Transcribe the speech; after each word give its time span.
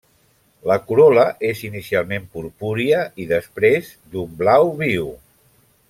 La 0.69 0.77
corol·la 0.91 1.25
és 1.49 1.61
inicialment 1.67 2.25
purpúria 2.37 3.05
i 3.25 3.29
després 3.35 3.93
d'un 4.15 4.35
blau 4.41 4.73
viu. 4.85 5.15